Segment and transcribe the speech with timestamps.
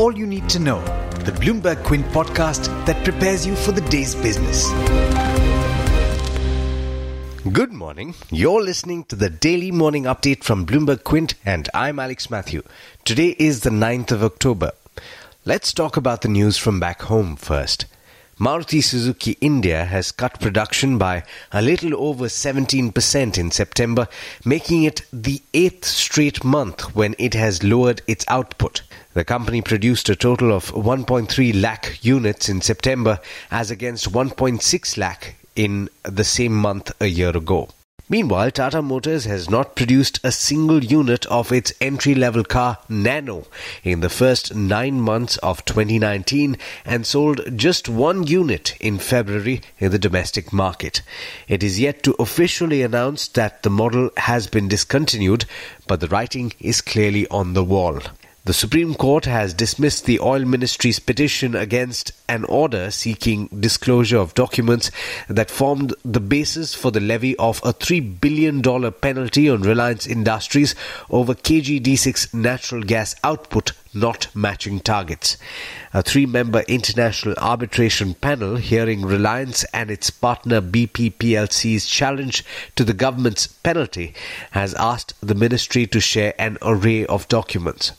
[0.00, 0.80] all you need to know.
[1.26, 4.66] The Bloomberg Quint podcast that prepares you for the day's business.
[7.52, 8.14] Good morning.
[8.30, 12.62] You're listening to the daily morning update from Bloomberg Quint, and I'm Alex Matthew.
[13.04, 14.72] Today is the 9th of October.
[15.44, 17.84] Let's talk about the news from back home first.
[18.40, 24.08] Maruti Suzuki India has cut production by a little over 17% in September,
[24.46, 28.80] making it the eighth straight month when it has lowered its output.
[29.12, 35.34] The company produced a total of 1.3 lakh units in September as against 1.6 lakh
[35.54, 37.68] in the same month a year ago.
[38.10, 43.46] Meanwhile, Tata Motors has not produced a single unit of its entry level car Nano
[43.84, 49.92] in the first nine months of 2019 and sold just one unit in February in
[49.92, 51.02] the domestic market.
[51.46, 55.44] It is yet to officially announce that the model has been discontinued,
[55.86, 58.00] but the writing is clearly on the wall.
[58.42, 64.32] The Supreme Court has dismissed the Oil Ministry's petition against an order seeking disclosure of
[64.32, 64.90] documents
[65.28, 70.74] that formed the basis for the levy of a $3 billion penalty on Reliance Industries
[71.10, 75.36] over KG-D6 natural gas output not matching targets.
[75.92, 82.42] A three member international arbitration panel hearing Reliance and its partner BP PLC's challenge
[82.74, 84.14] to the government's penalty
[84.52, 87.92] has asked the ministry to share an array of documents.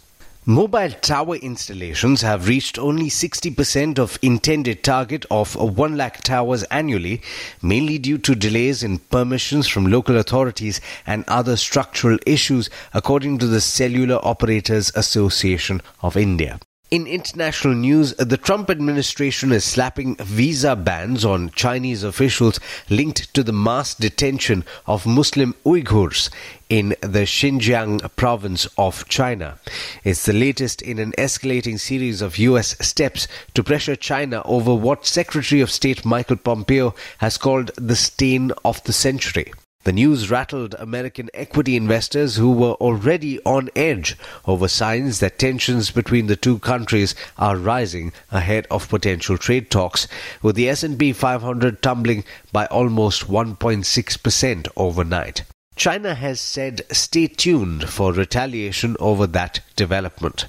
[0.47, 7.21] Mobile tower installations have reached only 60% of intended target of 1 lakh towers annually,
[7.61, 13.45] mainly due to delays in permissions from local authorities and other structural issues, according to
[13.45, 16.59] the Cellular Operators Association of India.
[16.91, 23.43] In international news, the Trump administration is slapping visa bans on Chinese officials linked to
[23.43, 26.29] the mass detention of Muslim Uyghurs
[26.67, 29.57] in the Xinjiang province of China.
[30.03, 32.75] It's the latest in an escalating series of U.S.
[32.85, 38.51] steps to pressure China over what Secretary of State Michael Pompeo has called the stain
[38.65, 39.53] of the century.
[39.83, 44.15] The news rattled American equity investors who were already on edge
[44.45, 50.07] over signs that tensions between the two countries are rising ahead of potential trade talks,
[50.43, 55.41] with the S&P 500 tumbling by almost 1.6% overnight.
[55.75, 60.45] China has said stay tuned for retaliation over that development.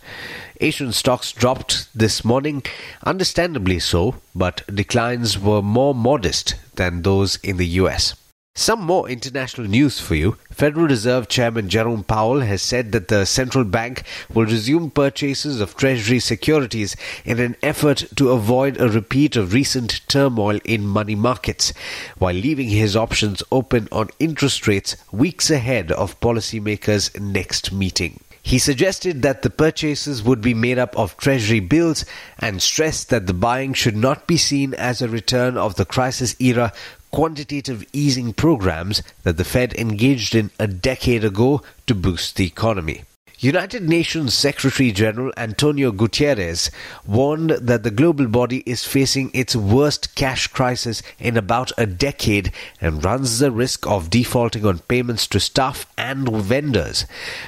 [0.60, 2.62] Asian stocks dropped this morning,
[3.02, 8.14] understandably so, but declines were more modest than those in the US.
[8.54, 10.36] Some more international news for you.
[10.50, 14.02] Federal Reserve Chairman Jerome Powell has said that the central bank
[14.32, 20.06] will resume purchases of Treasury securities in an effort to avoid a repeat of recent
[20.06, 21.72] turmoil in money markets,
[22.18, 28.20] while leaving his options open on interest rates weeks ahead of policymakers' next meeting.
[28.42, 32.04] He suggested that the purchases would be made up of treasury bills
[32.38, 36.36] and stressed that the buying should not be seen as a return of the crisis
[36.40, 36.72] era
[37.12, 43.02] quantitative easing programs that the Fed engaged in a decade ago to boost the economy.
[43.38, 46.70] United Nations Secretary General Antonio Guterres
[47.04, 52.52] warned that the global body is facing its worst cash crisis in about a decade
[52.80, 57.06] and runs the risk of defaulting on payments to staff vendors.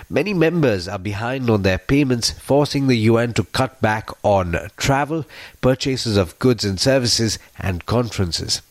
[0.08, 5.24] Many members are behind on their payments, forcing the UN to cut back on travel,
[5.60, 8.62] purchases of goods and services, and conferences.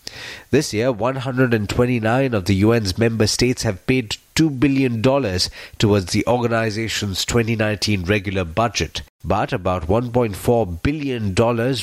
[0.51, 7.25] This year, 129 of the UN's member states have paid $2 billion towards the organization's
[7.25, 11.33] 2019 regular budget, but about $1.4 billion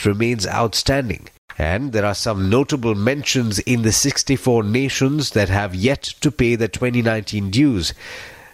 [0.04, 1.28] remains outstanding.
[1.60, 6.54] And there are some notable mentions in the 64 nations that have yet to pay
[6.56, 7.93] the 2019 dues.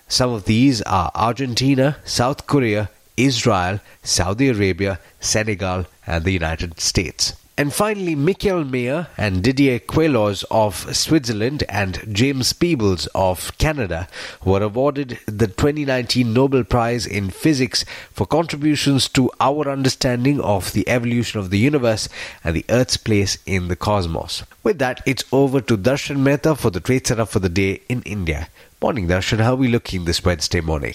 [0.08, 7.34] Some of these are Argentina, South Korea, Israel, Saudi Arabia, Senegal, and the United States.
[7.58, 14.08] And finally, Michel Mayor and Didier Queloz of Switzerland and James Peebles of Canada
[14.44, 20.86] were awarded the 2019 Nobel Prize in Physics for contributions to our understanding of the
[20.86, 22.10] evolution of the universe
[22.44, 24.42] and the Earth's place in the cosmos.
[24.62, 28.02] With that, it's over to Darshan Mehta for the trade setup for the day in
[28.02, 28.48] India.
[28.82, 29.40] Morning, Darshan.
[29.40, 30.94] How are we looking this Wednesday morning?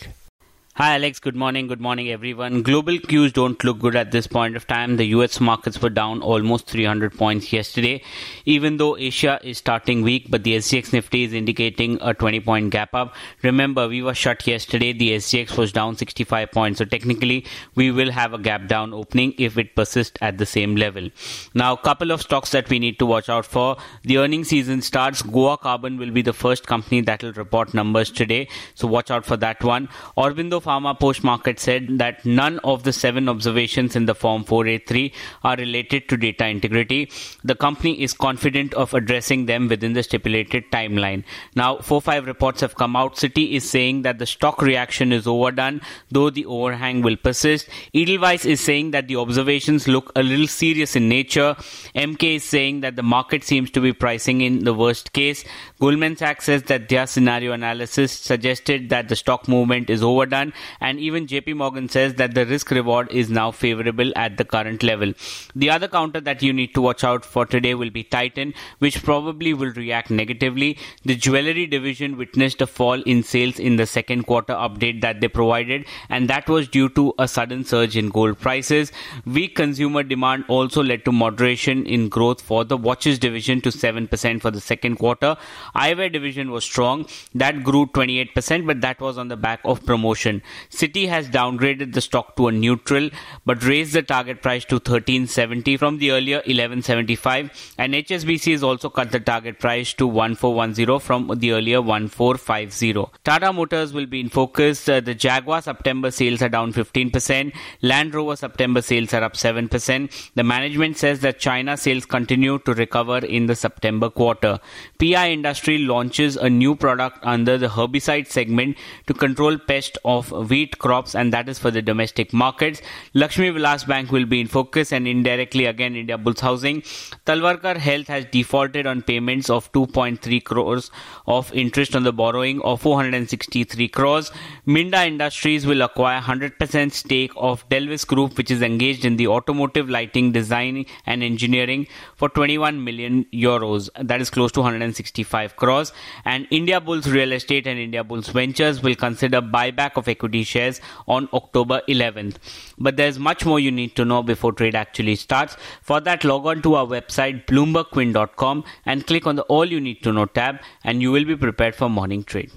[0.76, 1.20] Hi, Alex.
[1.20, 1.68] Good morning.
[1.68, 2.62] Good morning, everyone.
[2.62, 4.96] Global cues don't look good at this point of time.
[4.96, 8.02] The US markets were down almost 300 points yesterday,
[8.46, 12.70] even though Asia is starting weak, but the SGX Nifty is indicating a 20 point
[12.70, 13.14] gap up.
[13.44, 14.94] Remember, we were shut yesterday.
[14.94, 16.78] The SGX was down 65 points.
[16.78, 17.46] So technically,
[17.76, 21.10] we will have a gap down opening if it persists at the same level.
[21.54, 23.76] Now, a couple of stocks that we need to watch out for.
[24.04, 25.22] The earning season starts.
[25.22, 28.48] Goa Carbon will be the first company that will report numbers today.
[28.74, 29.90] So watch out for that one.
[30.18, 35.12] Aurobindo Pharma post market said that none of the seven observations in the Form 483
[35.44, 37.12] are related to data integrity.
[37.44, 41.26] The company is confident of addressing them within the stipulated timeline.
[41.56, 43.16] Now, 4-5 reports have come out.
[43.16, 47.68] Citi is saying that the stock reaction is overdone, though the overhang will persist.
[47.94, 51.56] Edelweiss is saying that the observations look a little serious in nature.
[51.96, 55.44] Emkay is saying that the market seems to be pricing in the worst case.
[55.82, 61.00] Goldman Sachs says that their scenario analysis suggested that the stock movement is overdone, and
[61.00, 65.14] even JP Morgan says that the risk reward is now favorable at the current level.
[65.56, 69.04] The other counter that you need to watch out for today will be Titan, which
[69.04, 70.78] probably will react negatively.
[71.04, 75.28] The jewelry division witnessed a fall in sales in the second quarter update that they
[75.28, 78.92] provided, and that was due to a sudden surge in gold prices.
[79.26, 84.42] Weak consumer demand also led to moderation in growth for the watches division to 7%
[84.42, 85.38] for the second quarter.
[85.76, 87.06] Eyewear division was strong,
[87.36, 90.41] that grew 28%, but that was on the back of promotion.
[90.70, 93.10] Citi has downgraded the stock to a neutral,
[93.46, 98.90] but raised the target price to 1370 from the earlier 1175, and HSBC has also
[98.90, 103.06] cut the target price to 1410 from the earlier 1450.
[103.24, 104.88] Tata Motors will be in focus.
[104.88, 107.54] Uh, the Jaguar September sales are down 15%.
[107.82, 110.32] Land Rover September sales are up 7%.
[110.36, 114.60] The management says that China sales continue to recover in the September quarter.
[115.00, 118.78] PI Industry launches a new product under the herbicide segment
[119.08, 122.82] to control pest of wheat crops, and that is for the domestic markets.
[123.14, 126.82] Lakshmi Vilas Bank will be in focus, and indirectly again Indiabulls Housing.
[127.26, 130.92] Talwalkar Health has defaulted on payments of 2.3 crores
[131.28, 134.32] of interest on the borrowing of 463 crores.
[134.66, 139.90] Minda Industries will acquire 100% stake of Delvis Group, which is engaged in the automotive
[139.90, 143.90] lighting design and engineering for 21 million euros.
[144.00, 145.94] That is close to 165 crores.
[146.26, 151.82] And Indiabulls Real Estate and Indiabulls Ventures will consider buyback of equity shares on October
[151.88, 152.36] 11th.
[152.78, 155.58] But there's much more you need to know before trade actually starts.
[155.82, 160.04] For that, log on to our website bloombergquint.com and click on the All You Need
[160.04, 162.52] to Know tab, and you will be prepared for morning trade.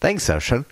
[0.00, 0.64] Thanks, Darshan.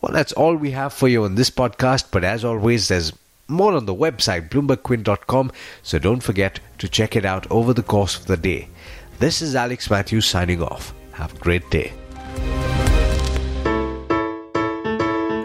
[0.00, 3.12] Well, that's all we have for you on this podcast, but as always, there's
[3.48, 5.50] more on the website bloombergquint.com,
[5.82, 8.68] so don't forget to check it out over the course of the day.
[9.18, 10.94] This is Alex Matthews signing off.
[11.12, 11.92] Have a great day.